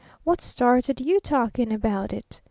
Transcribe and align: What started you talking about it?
What 0.23 0.41
started 0.41 0.99
you 0.99 1.19
talking 1.19 1.71
about 1.71 2.11
it? 2.11 2.39